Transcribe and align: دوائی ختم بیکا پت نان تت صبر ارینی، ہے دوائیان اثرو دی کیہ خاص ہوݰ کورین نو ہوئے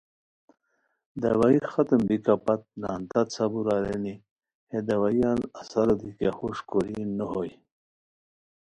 دوائی 1.21 1.59
ختم 1.73 2.01
بیکا 2.07 2.35
پت 2.45 2.61
نان 2.81 3.01
تت 3.09 3.27
صبر 3.35 3.65
ارینی، 3.75 4.15
ہے 4.71 4.79
دوائیان 4.87 5.39
اثرو 5.59 5.93
دی 5.99 6.09
کیہ 6.17 6.31
خاص 6.35 6.37
ہوݰ 6.39 6.57
کورین 6.69 7.09
نو 7.17 7.25
ہوئے 7.33 7.53